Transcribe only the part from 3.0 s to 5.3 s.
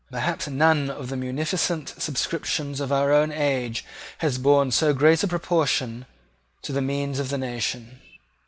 own age has borne so great a